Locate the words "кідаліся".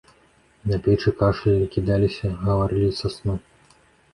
1.75-2.33